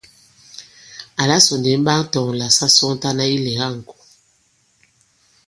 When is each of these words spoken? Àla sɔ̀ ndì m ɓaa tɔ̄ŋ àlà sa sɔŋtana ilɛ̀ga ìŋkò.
Àla 1.21 1.37
sɔ̀ 1.45 1.55
ndì 1.59 1.71
m 1.79 1.83
ɓaa 1.85 2.01
tɔ̄ŋ 2.11 2.27
àlà 2.33 2.47
sa 2.57 2.65
sɔŋtana 2.77 3.23
ilɛ̀ga 3.35 3.65
ìŋkò. 3.75 3.95